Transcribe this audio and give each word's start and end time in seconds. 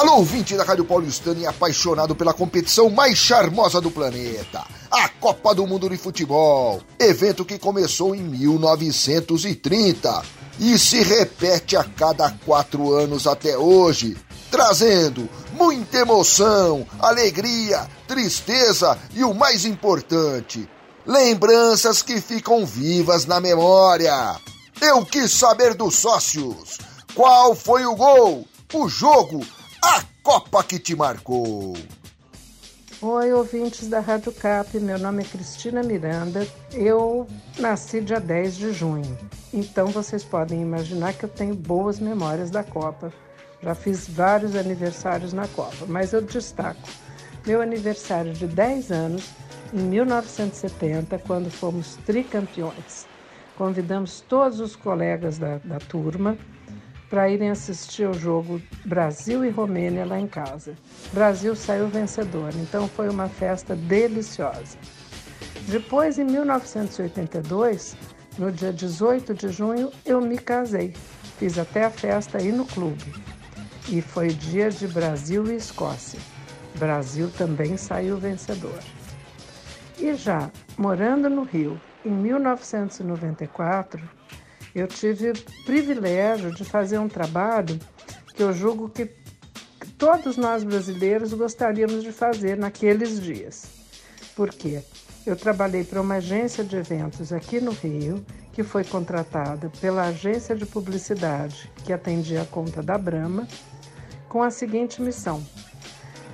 Alô, 0.00 0.16
ouvinte 0.16 0.56
da 0.56 0.64
Rádio 0.64 0.86
Paulistana 0.86 1.40
e 1.40 1.46
apaixonado 1.46 2.16
pela 2.16 2.32
competição 2.32 2.88
mais 2.88 3.18
charmosa 3.18 3.82
do 3.82 3.90
planeta, 3.90 4.64
a 4.90 5.10
Copa 5.10 5.54
do 5.54 5.66
Mundo 5.66 5.90
de 5.90 5.98
Futebol. 5.98 6.80
Evento 6.98 7.44
que 7.44 7.58
começou 7.58 8.14
em 8.14 8.22
1930 8.22 10.22
e 10.58 10.78
se 10.78 11.02
repete 11.02 11.76
a 11.76 11.84
cada 11.84 12.30
quatro 12.46 12.94
anos 12.94 13.26
até 13.26 13.58
hoje, 13.58 14.16
trazendo 14.50 15.28
muita 15.52 15.98
emoção, 15.98 16.86
alegria, 16.98 17.86
tristeza 18.08 18.96
e 19.12 19.22
o 19.22 19.34
mais 19.34 19.66
importante, 19.66 20.66
lembranças 21.04 22.00
que 22.00 22.22
ficam 22.22 22.64
vivas 22.64 23.26
na 23.26 23.38
memória. 23.38 24.34
Eu 24.80 25.04
quis 25.04 25.30
saber 25.30 25.74
dos 25.74 25.96
sócios. 25.96 26.78
Qual 27.14 27.54
foi 27.54 27.84
o 27.84 27.94
gol, 27.94 28.46
o 28.72 28.88
jogo, 28.88 29.44
a 29.82 30.04
Copa 30.22 30.62
que 30.62 30.78
te 30.78 30.94
marcou? 30.94 31.74
Oi, 33.02 33.32
ouvintes 33.32 33.88
da 33.88 34.00
Rádio 34.00 34.32
Cap, 34.32 34.78
meu 34.78 34.98
nome 34.98 35.22
é 35.22 35.26
Cristina 35.26 35.82
Miranda. 35.82 36.46
Eu 36.72 37.26
nasci 37.58 38.00
dia 38.00 38.20
10 38.20 38.56
de 38.56 38.72
junho, 38.72 39.18
então 39.54 39.86
vocês 39.86 40.22
podem 40.22 40.60
imaginar 40.60 41.14
que 41.14 41.24
eu 41.24 41.28
tenho 41.28 41.54
boas 41.54 41.98
memórias 41.98 42.50
da 42.50 42.62
Copa. 42.62 43.12
Já 43.62 43.74
fiz 43.74 44.06
vários 44.08 44.54
aniversários 44.54 45.32
na 45.32 45.48
Copa, 45.48 45.86
mas 45.86 46.12
eu 46.12 46.20
destaco 46.20 46.88
meu 47.46 47.62
aniversário 47.62 48.32
de 48.34 48.46
10 48.46 48.92
anos 48.92 49.30
em 49.72 49.78
1970, 49.78 51.18
quando 51.20 51.50
fomos 51.50 51.96
tricampeões. 52.04 53.06
Convidamos 53.56 54.20
todos 54.20 54.60
os 54.60 54.76
colegas 54.76 55.38
da, 55.38 55.58
da 55.58 55.78
turma 55.78 56.36
para 57.10 57.28
irem 57.28 57.50
assistir 57.50 58.04
ao 58.04 58.14
jogo 58.14 58.62
Brasil 58.84 59.44
e 59.44 59.50
Romênia 59.50 60.06
lá 60.06 60.18
em 60.18 60.28
casa. 60.28 60.76
Brasil 61.12 61.56
saiu 61.56 61.88
vencedor, 61.88 62.54
então 62.54 62.86
foi 62.86 63.08
uma 63.08 63.28
festa 63.28 63.74
deliciosa. 63.74 64.78
Depois, 65.66 66.18
em 66.18 66.24
1982, 66.24 67.96
no 68.38 68.52
dia 68.52 68.72
18 68.72 69.34
de 69.34 69.48
junho, 69.48 69.90
eu 70.06 70.20
me 70.20 70.38
casei. 70.38 70.94
Fiz 71.36 71.58
até 71.58 71.84
a 71.84 71.90
festa 71.90 72.38
aí 72.38 72.52
no 72.52 72.64
clube. 72.64 73.12
E 73.88 74.00
foi 74.00 74.28
dia 74.28 74.70
de 74.70 74.86
Brasil 74.86 75.50
e 75.50 75.56
Escócia. 75.56 76.20
Brasil 76.78 77.28
também 77.36 77.76
saiu 77.76 78.16
vencedor. 78.16 78.78
E 79.98 80.14
já 80.14 80.50
morando 80.78 81.28
no 81.28 81.42
Rio, 81.42 81.80
em 82.04 82.10
1994, 82.10 84.00
eu 84.74 84.86
tive 84.86 85.30
o 85.30 85.64
privilégio 85.64 86.54
de 86.54 86.64
fazer 86.64 86.98
um 86.98 87.08
trabalho 87.08 87.78
que 88.34 88.42
eu 88.42 88.52
julgo 88.52 88.88
que 88.88 89.10
todos 89.98 90.36
nós 90.36 90.64
brasileiros 90.64 91.32
gostaríamos 91.32 92.02
de 92.02 92.12
fazer 92.12 92.56
naqueles 92.56 93.20
dias. 93.20 93.66
Por 94.34 94.50
quê? 94.50 94.82
Eu 95.26 95.36
trabalhei 95.36 95.84
para 95.84 96.00
uma 96.00 96.14
agência 96.14 96.64
de 96.64 96.76
eventos 96.76 97.32
aqui 97.32 97.60
no 97.60 97.72
Rio, 97.72 98.24
que 98.52 98.62
foi 98.62 98.84
contratada 98.84 99.70
pela 99.80 100.04
agência 100.04 100.56
de 100.56 100.64
publicidade 100.64 101.70
que 101.84 101.92
atendia 101.92 102.42
a 102.42 102.46
conta 102.46 102.82
da 102.82 102.96
Brama, 102.96 103.46
com 104.28 104.42
a 104.42 104.50
seguinte 104.50 105.02
missão: 105.02 105.44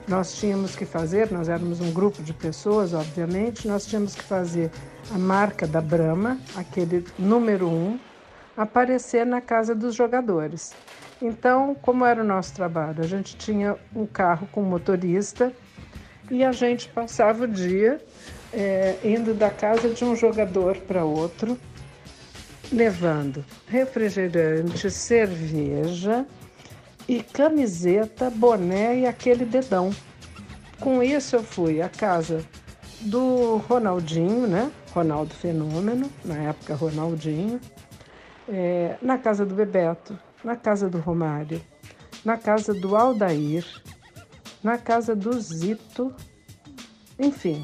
nós 0.06 0.36
tínhamos 0.36 0.76
que 0.76 0.84
fazer, 0.84 1.32
nós 1.32 1.48
éramos 1.48 1.80
um 1.80 1.92
grupo 1.92 2.22
de 2.22 2.32
pessoas, 2.32 2.94
obviamente, 2.94 3.66
nós 3.66 3.86
tínhamos 3.86 4.14
que 4.14 4.22
fazer 4.22 4.70
a 5.12 5.18
marca 5.18 5.66
da 5.66 5.80
Brama, 5.80 6.38
aquele 6.54 7.04
número 7.18 7.68
um, 7.68 7.98
aparecer 8.56 9.26
na 9.26 9.40
casa 9.40 9.74
dos 9.74 9.94
jogadores. 9.94 10.74
Então, 11.20 11.74
como 11.74 12.04
era 12.04 12.20
o 12.20 12.24
nosso 12.24 12.54
trabalho? 12.54 13.02
A 13.02 13.06
gente 13.06 13.36
tinha 13.36 13.76
um 13.94 14.06
carro 14.06 14.48
com 14.52 14.62
motorista 14.62 15.52
e 16.30 16.44
a 16.44 16.52
gente 16.52 16.88
passava 16.88 17.44
o 17.44 17.48
dia 17.48 18.00
é, 18.52 18.96
indo 19.04 19.34
da 19.34 19.50
casa 19.50 19.90
de 19.90 20.04
um 20.04 20.14
jogador 20.14 20.76
para 20.78 21.04
outro, 21.04 21.58
levando 22.72 23.44
refrigerante, 23.68 24.90
cerveja 24.90 26.26
e 27.08 27.22
camiseta, 27.22 28.30
boné 28.30 29.00
e 29.00 29.06
aquele 29.06 29.44
dedão. 29.44 29.90
Com 30.80 31.02
isso 31.02 31.36
eu 31.36 31.42
fui 31.42 31.80
à 31.80 31.88
casa 31.88 32.44
do 33.00 33.56
Ronaldinho, 33.68 34.46
né? 34.46 34.70
Ronaldo 34.92 35.34
Fenômeno, 35.34 36.10
na 36.24 36.36
época 36.36 36.74
Ronaldinho, 36.74 37.60
é, 38.48 38.96
na 39.02 39.18
casa 39.18 39.44
do 39.44 39.54
Bebeto, 39.54 40.18
na 40.44 40.56
casa 40.56 40.88
do 40.88 40.98
Romário, 40.98 41.60
na 42.24 42.36
casa 42.36 42.72
do 42.72 42.96
Aldair, 42.96 43.64
na 44.62 44.78
casa 44.78 45.14
do 45.14 45.32
Zito, 45.40 46.14
enfim, 47.18 47.62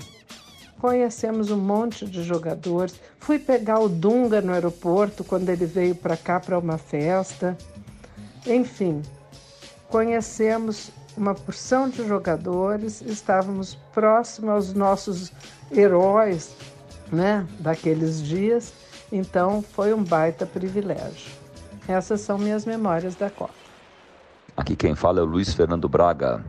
conhecemos 0.79 1.51
um 1.51 1.59
monte 1.59 2.07
de 2.07 2.23
jogadores. 2.23 3.01
Fui 3.19 3.39
pegar 3.39 3.79
o 3.81 3.89
Dunga 3.89 4.41
no 4.41 4.53
aeroporto 4.53 5.25
quando 5.25 5.49
ele 5.49 5.67
veio 5.67 5.95
para 5.95 6.17
cá 6.17 6.41
para 6.41 6.59
uma 6.59 6.79
festa. 6.79 7.57
Enfim, 8.47 9.03
conhecemos 9.89 10.91
uma 11.17 11.35
porção 11.35 11.89
de 11.89 12.07
jogadores, 12.07 13.03
estávamos 13.03 13.75
próximos 13.93 14.51
aos 14.51 14.75
nossos 14.75 15.33
heróis 15.71 16.55
né, 17.13 17.47
daqueles 17.61 18.23
dias 18.23 18.73
então 19.13 19.63
foi 19.63 19.93
um 19.93 20.03
baita 20.03 20.47
privilégio. 20.47 21.31
Essas 21.87 22.23
são 22.23 22.39
minhas 22.39 22.65
memórias 22.65 23.15
da 23.15 23.29
Copa. 23.29 23.53
Aqui 24.57 24.75
quem 24.75 24.95
fala 24.95 25.21
é 25.21 25.23
o 25.23 25.27
Luiz 25.27 25.53
Fernando 25.53 25.89
Braga, 25.89 26.43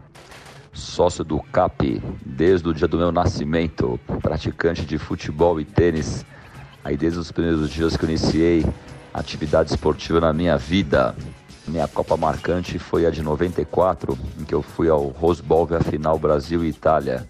sócio 0.72 1.24
do 1.24 1.42
CAP 1.42 2.02
desde 2.26 2.68
o 2.70 2.74
dia 2.74 2.88
do 2.88 2.98
meu 2.98 3.12
nascimento, 3.12 4.00
praticante 4.22 4.86
de 4.86 4.98
futebol 4.98 5.60
e 5.60 5.66
tênis, 5.66 6.26
aí 6.84 6.96
desde 6.96 7.20
os 7.20 7.32
primeiros 7.32 7.70
dias 7.70 7.98
que 7.98 8.06
eu 8.06 8.10
iniciei 8.10 8.66
atividade 9.14 9.72
esportiva 9.72 10.20
na 10.20 10.34
minha 10.34 10.58
vida. 10.58 11.16
Minha 11.68 11.88
Copa 11.88 12.18
marcante 12.18 12.78
foi 12.80 13.06
a 13.06 13.10
de 13.10 13.22
94, 13.22 14.18
em 14.40 14.44
que 14.44 14.54
eu 14.54 14.62
fui 14.62 14.90
ao 14.90 15.08
Rose 15.08 15.42
Bowl 15.42 15.66
ver 15.66 15.78
a 15.78 15.82
final 15.82 16.18
Brasil 16.18 16.64
e 16.64 16.70
Itália, 16.70 17.28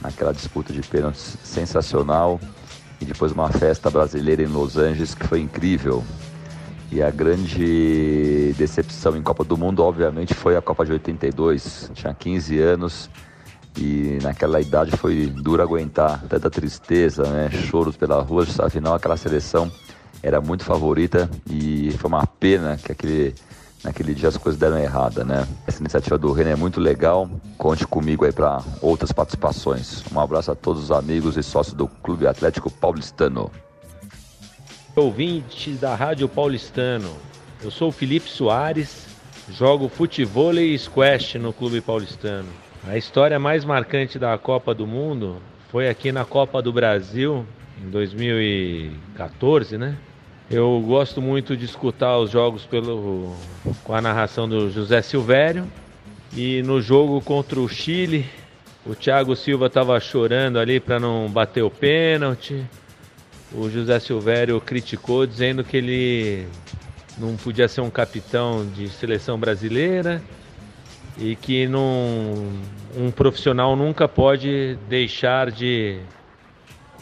naquela 0.00 0.32
disputa 0.32 0.72
de 0.72 0.82
pênaltis 0.82 1.36
sensacional 1.42 2.38
e 3.02 3.04
depois 3.04 3.32
uma 3.32 3.48
festa 3.50 3.90
brasileira 3.90 4.42
em 4.42 4.46
Los 4.46 4.76
Angeles 4.76 5.12
que 5.12 5.26
foi 5.26 5.40
incrível. 5.40 6.04
E 6.90 7.02
a 7.02 7.10
grande 7.10 8.54
decepção 8.56 9.16
em 9.16 9.22
Copa 9.22 9.42
do 9.42 9.56
Mundo, 9.56 9.82
obviamente, 9.82 10.34
foi 10.34 10.56
a 10.56 10.62
Copa 10.62 10.84
de 10.84 10.92
82. 10.92 11.90
Tinha 11.94 12.14
15 12.14 12.60
anos 12.60 13.10
e 13.76 14.18
naquela 14.22 14.60
idade 14.60 14.92
foi 14.92 15.26
duro 15.26 15.62
aguentar 15.62 16.22
tanta 16.28 16.48
tristeza, 16.48 17.24
né? 17.24 17.50
choros 17.50 17.96
pela 17.96 18.22
rua. 18.22 18.46
Afinal, 18.60 18.94
aquela 18.94 19.16
seleção 19.16 19.72
era 20.22 20.40
muito 20.40 20.64
favorita 20.64 21.28
e 21.50 21.90
foi 21.98 22.08
uma 22.08 22.26
pena 22.26 22.76
que 22.76 22.92
aquele 22.92 23.34
naquele 23.84 24.14
dia 24.14 24.28
as 24.28 24.36
coisas 24.36 24.58
deram 24.60 24.78
errada, 24.78 25.24
né? 25.24 25.46
Essa 25.66 25.80
iniciativa 25.80 26.16
do 26.16 26.32
René 26.32 26.52
é 26.52 26.56
muito 26.56 26.80
legal. 26.80 27.28
Conte 27.58 27.86
comigo 27.86 28.24
aí 28.24 28.32
para 28.32 28.62
outras 28.80 29.12
participações. 29.12 30.02
Um 30.12 30.20
abraço 30.20 30.50
a 30.50 30.54
todos 30.54 30.84
os 30.84 30.90
amigos 30.90 31.36
e 31.36 31.42
sócios 31.42 31.74
do 31.74 31.86
Clube 31.86 32.26
Atlético 32.26 32.70
Paulistano. 32.70 33.50
Ouvintes 34.94 35.80
da 35.80 35.94
Rádio 35.94 36.28
Paulistano, 36.28 37.10
eu 37.62 37.70
sou 37.70 37.88
o 37.88 37.92
Felipe 37.92 38.28
Soares, 38.28 39.06
jogo 39.48 39.88
futebol 39.88 40.54
e 40.54 40.78
squash 40.78 41.36
no 41.36 41.52
Clube 41.52 41.80
Paulistano. 41.80 42.48
A 42.86 42.96
história 42.96 43.38
mais 43.38 43.64
marcante 43.64 44.18
da 44.18 44.36
Copa 44.36 44.74
do 44.74 44.86
Mundo 44.86 45.40
foi 45.70 45.88
aqui 45.88 46.12
na 46.12 46.24
Copa 46.24 46.60
do 46.60 46.72
Brasil 46.72 47.46
em 47.82 47.88
2014, 47.88 49.78
né? 49.78 49.96
Eu 50.52 50.78
gosto 50.86 51.22
muito 51.22 51.56
de 51.56 51.64
escutar 51.64 52.18
os 52.18 52.30
jogos 52.30 52.66
pelo, 52.66 53.34
com 53.82 53.94
a 53.94 54.02
narração 54.02 54.46
do 54.46 54.70
José 54.70 55.00
Silvério. 55.00 55.66
E 56.36 56.62
no 56.62 56.78
jogo 56.78 57.22
contra 57.22 57.58
o 57.58 57.66
Chile, 57.66 58.26
o 58.84 58.94
Thiago 58.94 59.34
Silva 59.34 59.68
estava 59.68 59.98
chorando 59.98 60.58
ali 60.58 60.78
para 60.78 61.00
não 61.00 61.26
bater 61.26 61.62
o 61.62 61.70
pênalti. 61.70 62.62
O 63.50 63.70
José 63.70 63.98
Silvério 63.98 64.60
criticou, 64.60 65.26
dizendo 65.26 65.64
que 65.64 65.78
ele 65.78 66.46
não 67.16 67.34
podia 67.34 67.66
ser 67.66 67.80
um 67.80 67.90
capitão 67.90 68.66
de 68.66 68.90
seleção 68.90 69.38
brasileira 69.38 70.22
e 71.16 71.34
que 71.34 71.66
um 72.94 73.10
profissional 73.10 73.74
nunca 73.74 74.06
pode 74.06 74.76
deixar 74.86 75.50
de 75.50 75.98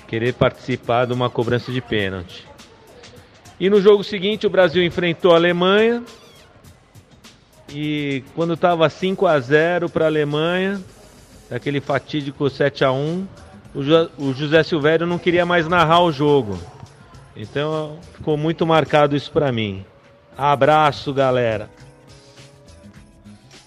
querer 0.06 0.34
participar 0.34 1.06
de 1.06 1.12
uma 1.12 1.28
cobrança 1.28 1.72
de 1.72 1.80
pênalti. 1.80 2.49
E 3.60 3.68
no 3.68 3.78
jogo 3.78 4.02
seguinte 4.02 4.46
o 4.46 4.50
Brasil 4.50 4.82
enfrentou 4.82 5.32
a 5.32 5.36
Alemanha. 5.36 6.02
E 7.68 8.24
quando 8.34 8.54
estava 8.54 8.88
5 8.88 9.26
a 9.26 9.38
0 9.38 9.90
para 9.90 10.06
a 10.06 10.08
Alemanha, 10.08 10.80
aquele 11.50 11.80
fatídico 11.80 12.48
7 12.48 12.84
a 12.84 12.90
1, 12.90 13.26
o 14.18 14.32
José 14.32 14.62
Silvério 14.62 15.06
não 15.06 15.18
queria 15.18 15.44
mais 15.44 15.68
narrar 15.68 16.00
o 16.02 16.10
jogo. 16.10 16.58
Então 17.36 17.98
ficou 18.14 18.36
muito 18.36 18.66
marcado 18.66 19.14
isso 19.14 19.30
para 19.30 19.52
mim. 19.52 19.84
Abraço, 20.36 21.12
galera. 21.12 21.68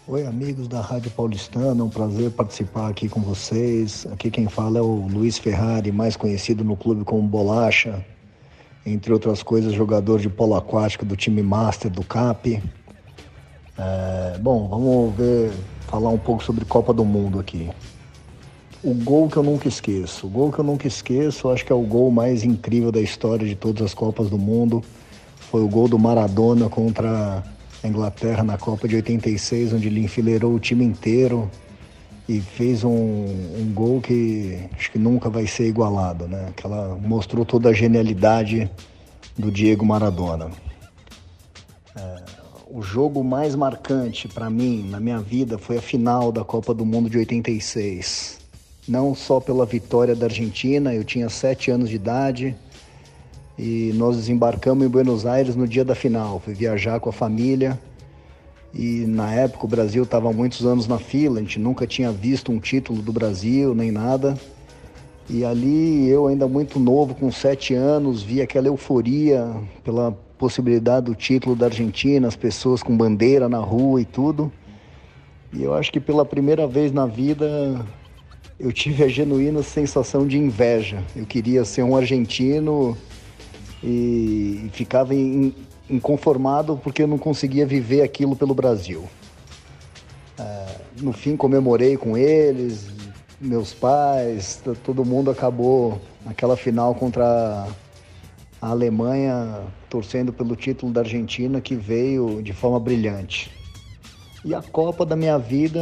Oi, 0.08 0.26
amigos 0.26 0.68
da 0.68 0.82
Rádio 0.82 1.12
Paulistana, 1.12 1.80
é 1.80 1.84
um 1.84 1.90
prazer 1.90 2.32
participar 2.32 2.90
aqui 2.90 3.08
com 3.08 3.22
vocês. 3.22 4.06
Aqui 4.12 4.30
quem 4.30 4.50
fala 4.50 4.80
é 4.80 4.82
o 4.82 5.08
Luiz 5.08 5.38
Ferrari, 5.38 5.92
mais 5.94 6.18
conhecido 6.18 6.64
no 6.64 6.76
clube 6.76 7.06
como 7.06 7.22
Bolacha, 7.26 8.04
entre 8.86 9.14
outras 9.14 9.42
coisas, 9.42 9.74
jogador 9.74 10.20
de 10.20 10.30
polo 10.30 10.56
aquático 10.56 11.06
do 11.06 11.16
time 11.16 11.42
Master 11.42 11.90
do 11.90 12.04
CAP. 12.04 12.62
É, 13.78 14.38
bom, 14.40 14.68
vamos 14.68 15.16
ver, 15.16 15.52
falar 15.88 16.10
um 16.10 16.18
pouco 16.18 16.44
sobre 16.44 16.66
Copa 16.66 16.94
do 16.94 17.06
Mundo 17.06 17.40
aqui. 17.40 17.70
O 18.84 18.94
gol 18.94 19.30
que 19.30 19.38
eu 19.38 19.44
nunca 19.44 19.68
esqueço. 19.68 20.28
O 20.28 20.30
gol 20.30 20.52
que 20.52 20.60
eu 20.60 20.66
nunca 20.66 20.88
esqueço, 20.88 21.50
acho 21.50 21.66
que 21.66 21.72
é 21.72 21.76
o 21.76 21.82
gol 21.82 22.12
mais 22.12 22.44
incrível 22.44 22.92
da 22.92 23.00
história 23.00 23.48
de 23.48 23.56
todas 23.56 23.82
as 23.82 23.94
Copas 23.94 24.30
do 24.30 24.38
Mundo. 24.38 24.84
Foi 25.50 25.62
o 25.62 25.68
gol 25.68 25.88
do 25.88 25.98
Maradona 25.98 26.68
contra 26.68 27.44
a 27.82 27.88
Inglaterra 27.88 28.44
na 28.44 28.58
Copa 28.58 28.88
de 28.88 28.96
86, 28.98 29.74
onde 29.74 29.88
ele 29.88 30.02
enfileirou 30.02 30.54
o 30.54 30.60
time 30.60 30.84
inteiro 30.84 31.50
e 32.28 32.40
fez 32.40 32.84
um, 32.84 32.90
um 32.92 33.72
gol 33.74 34.00
que 34.02 34.60
acho 34.78 34.92
que 34.92 35.00
nunca 35.00 35.30
vai 35.30 35.46
ser 35.46 35.68
igualado, 35.68 36.28
né? 36.28 36.48
Aquela 36.50 36.96
mostrou 36.96 37.46
toda 37.46 37.70
a 37.70 37.74
genialidade 37.74 38.70
do 39.38 39.52
Diego 39.52 39.86
Maradona. 39.86 40.52
É, 41.96 42.24
o 42.70 42.82
jogo 42.82 43.24
mais 43.24 43.56
marcante 43.56 44.28
para 44.28 44.50
mim 44.50 44.88
na 44.90 45.00
minha 45.00 45.20
vida 45.20 45.58
foi 45.58 45.78
a 45.78 45.82
final 45.82 46.32
da 46.32 46.44
Copa 46.44 46.74
do 46.74 46.86
Mundo 46.86 47.10
de 47.10 47.18
86 47.18 48.44
não 48.88 49.16
só 49.16 49.40
pela 49.40 49.66
vitória 49.66 50.16
da 50.16 50.26
Argentina, 50.26 50.94
eu 50.94 51.04
tinha 51.04 51.30
sete 51.30 51.72
anos 51.72 51.90
de 51.90 51.96
idade 51.96 52.56
e 53.58 53.92
nós 53.96 54.18
desembarcamos 54.18 54.86
em 54.86 54.90
Buenos 54.90 55.26
Aires 55.26 55.56
no 55.56 55.68
dia 55.68 55.86
da 55.86 55.96
final. 55.96 56.40
Fui 56.40 56.54
viajar 56.54 57.00
com 57.00 57.10
a 57.10 57.14
família 57.14 57.80
e 58.74 59.06
na 59.06 59.32
época 59.32 59.66
o 59.66 59.68
Brasil 59.68 60.04
estava 60.04 60.34
muitos 60.34 60.66
anos 60.66 60.88
na 60.88 60.98
fila, 60.98 61.40
a 61.40 61.42
gente 61.42 61.60
nunca 61.60 61.86
tinha 61.86 62.12
visto 62.12 62.52
um 62.52 62.60
título 62.60 63.02
do 63.02 63.14
Brasil 63.14 63.76
nem 63.76 63.92
nada. 63.92 64.36
E 65.30 65.46
ali 65.46 66.10
eu 66.10 66.28
ainda 66.28 66.48
muito 66.48 66.80
novo, 66.80 67.14
com 67.14 67.32
sete 67.32 67.74
anos, 67.74 68.24
vi 68.24 68.42
aquela 68.42 68.68
euforia 68.68 69.56
pela 69.84 70.12
possibilidade 70.38 71.06
do 71.06 71.16
título 71.16 71.56
da 71.56 71.68
Argentina, 71.68 72.28
as 72.28 72.36
pessoas 72.36 72.84
com 72.84 72.98
bandeira 72.98 73.48
na 73.48 73.60
rua 73.60 74.02
e 74.02 74.06
tudo. 74.06 74.52
E 75.54 75.64
eu 75.64 75.74
acho 75.74 75.92
que 75.92 76.00
pela 76.00 76.26
primeira 76.26 76.68
vez 76.68 76.92
na 76.92 77.06
vida 77.06 77.86
eu 78.60 78.72
tive 78.72 79.04
a 79.04 79.08
genuína 79.08 79.62
sensação 79.62 80.28
de 80.28 80.38
inveja. 80.38 81.04
Eu 81.16 81.26
queria 81.26 81.64
ser 81.64 81.84
um 81.84 81.96
argentino 81.96 82.98
e 83.84 84.68
ficava 84.74 85.14
inconformado 85.90 86.80
porque 86.84 87.04
eu 87.04 87.08
não 87.08 87.18
conseguia 87.18 87.66
viver 87.66 88.02
aquilo 88.02 88.36
pelo 88.36 88.54
Brasil. 88.54 89.04
É, 90.38 90.66
no 91.02 91.14
fim, 91.14 91.36
comemorei 91.36 91.98
com 91.98 92.18
eles, 92.18 92.90
meus 93.40 93.74
pais, 93.74 94.62
todo 94.84 95.06
mundo 95.06 95.30
acabou 95.30 96.02
naquela 96.26 96.56
final 96.56 96.96
contra 96.96 97.68
a 98.62 98.68
Alemanha, 98.70 99.62
torcendo 99.90 100.32
pelo 100.32 100.56
título 100.56 100.92
da 100.92 101.02
Argentina 101.02 101.60
que 101.60 101.76
veio 101.76 102.42
de 102.42 102.54
forma 102.54 102.80
brilhante. 102.80 103.52
E 104.46 104.54
a 104.54 104.62
Copa 104.62 105.06
da 105.06 105.16
minha 105.16 105.38
vida, 105.38 105.80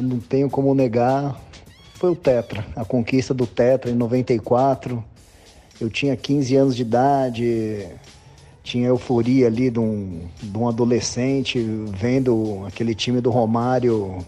não 0.00 0.18
tenho 0.20 0.50
como 0.50 0.74
negar, 0.74 1.40
foi 1.94 2.10
o 2.10 2.16
Tetra, 2.16 2.64
a 2.76 2.84
conquista 2.84 3.34
do 3.34 3.46
Tetra 3.46 3.90
em 3.90 3.94
94. 3.94 5.02
Eu 5.80 5.88
tinha 5.90 6.16
15 6.16 6.56
anos 6.56 6.76
de 6.76 6.82
idade, 6.82 7.86
tinha 8.68 8.88
euforia 8.88 9.46
ali 9.46 9.70
de 9.70 9.80
um, 9.80 10.28
de 10.42 10.58
um 10.58 10.68
adolescente 10.68 11.58
vendo 11.96 12.64
aquele 12.66 12.94
time 12.94 13.18
do 13.18 13.30
Romário 13.30 14.18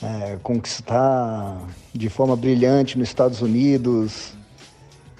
é, 0.00 0.38
conquistar 0.44 1.60
de 1.92 2.08
forma 2.08 2.36
brilhante 2.36 2.96
nos 2.96 3.08
Estados 3.08 3.42
Unidos. 3.42 4.32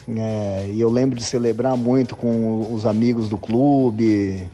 É, 0.08 0.70
e 0.72 0.80
eu 0.80 0.88
lembro 0.88 1.18
de 1.18 1.24
celebrar 1.24 1.76
muito 1.76 2.14
com 2.14 2.72
os 2.72 2.86
amigos 2.86 3.28
do 3.28 3.36
clube, 3.36 4.48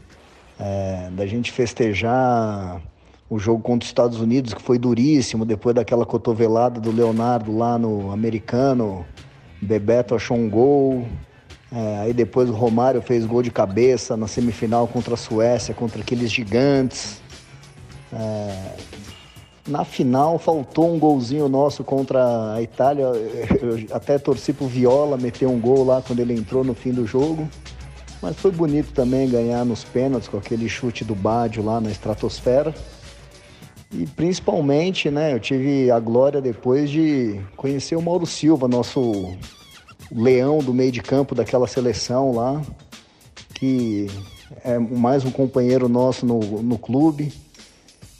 é, 0.59 1.11
da 1.11 1.27
gente 1.27 1.51
festejar 1.51 2.81
o 3.29 3.37
jogo 3.37 3.61
contra 3.61 3.85
os 3.85 3.89
Estados 3.89 4.19
Unidos, 4.19 4.51
que 4.51 4.63
foi 4.63 4.79
duríssimo, 4.79 5.45
depois 5.45 5.75
daquela 5.75 6.07
cotovelada 6.07 6.81
do 6.81 6.91
Leonardo 6.91 7.55
lá 7.55 7.77
no 7.77 8.11
americano, 8.11 9.05
Bebeto 9.61 10.15
achou 10.15 10.35
um 10.35 10.49
gol. 10.49 11.07
É, 11.75 11.97
aí 11.97 12.13
depois 12.13 12.49
o 12.49 12.53
Romário 12.53 13.01
fez 13.01 13.25
gol 13.25 13.43
de 13.43 13.51
cabeça 13.51 14.15
na 14.15 14.29
semifinal 14.29 14.87
contra 14.87 15.15
a 15.15 15.17
Suécia, 15.17 15.73
contra 15.73 15.99
aqueles 16.01 16.31
gigantes. 16.31 17.21
É, 18.13 18.75
na 19.67 19.83
final 19.83 20.39
faltou 20.39 20.95
um 20.95 20.97
golzinho 20.97 21.49
nosso 21.49 21.83
contra 21.83 22.53
a 22.53 22.61
Itália. 22.61 23.03
Eu 23.03 23.87
até 23.91 24.17
torci 24.17 24.53
pro 24.53 24.67
Viola 24.67 25.17
meter 25.17 25.47
um 25.47 25.59
gol 25.59 25.83
lá 25.83 26.01
quando 26.01 26.21
ele 26.21 26.33
entrou 26.33 26.63
no 26.63 26.73
fim 26.73 26.93
do 26.93 27.05
jogo. 27.05 27.45
Mas 28.21 28.37
foi 28.37 28.51
bonito 28.51 28.93
também 28.93 29.29
ganhar 29.29 29.65
nos 29.65 29.83
pênaltis 29.83 30.29
com 30.29 30.37
aquele 30.37 30.69
chute 30.69 31.03
do 31.03 31.13
Bádio 31.13 31.61
lá 31.61 31.81
na 31.81 31.91
estratosfera. 31.91 32.73
E 33.91 34.07
principalmente, 34.07 35.11
né, 35.11 35.33
eu 35.33 35.41
tive 35.41 35.91
a 35.91 35.99
glória 35.99 36.39
depois 36.39 36.89
de 36.89 37.37
conhecer 37.57 37.97
o 37.97 38.01
Mauro 38.01 38.25
Silva, 38.25 38.65
nosso 38.65 39.35
leão 40.11 40.59
do 40.59 40.73
meio 40.73 40.91
de 40.91 41.01
campo 41.01 41.35
daquela 41.35 41.67
seleção 41.67 42.33
lá, 42.33 42.61
que 43.53 44.07
é 44.63 44.77
mais 44.77 45.25
um 45.25 45.31
companheiro 45.31 45.87
nosso 45.87 46.25
no, 46.25 46.39
no 46.39 46.77
clube. 46.77 47.33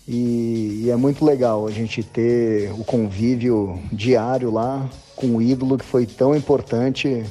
E, 0.08 0.84
e, 0.84 0.92
é 0.92 0.96
muito 0.96 1.26
legal 1.26 1.66
a 1.68 1.72
gente 1.72 2.04
ter 2.04 2.72
o 2.74 2.84
convívio 2.84 3.80
diário 3.92 4.52
lá 4.52 4.88
com 5.16 5.36
o 5.36 5.42
ídolo 5.42 5.80
que 5.80 5.86
foi 5.86 6.06
tão 6.06 6.36
importante 6.36 7.26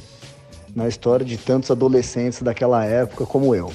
na 0.75 0.89
história 0.89 1.25
de 1.25 1.39
tantos 1.39 1.71
adolescentes 1.71 2.43
daquela 2.43 2.85
época 2.85 3.25
como 3.27 3.55
eu. 3.55 3.73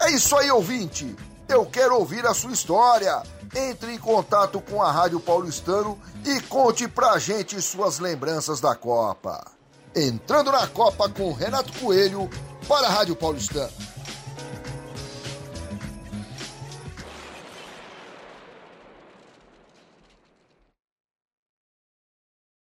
É 0.00 0.10
isso 0.10 0.34
aí, 0.36 0.50
ouvinte! 0.50 1.14
Eu 1.46 1.66
quero 1.66 1.98
ouvir 1.98 2.24
a 2.26 2.32
sua 2.32 2.52
história 2.52 3.22
entre 3.54 3.92
em 3.92 3.98
contato 3.98 4.60
com 4.60 4.82
a 4.82 4.90
Rádio 4.90 5.20
Paulistano 5.20 5.98
e 6.24 6.40
conte 6.42 6.86
pra 6.86 7.18
gente 7.18 7.60
suas 7.60 7.98
lembranças 7.98 8.60
da 8.60 8.74
Copa. 8.74 9.57
Entrando 9.94 10.52
na 10.52 10.66
Copa 10.66 11.08
com 11.08 11.32
Renato 11.32 11.72
Coelho 11.80 12.28
para 12.68 12.86
a 12.86 12.90
Rádio 12.90 13.16
Paulistano. 13.16 13.87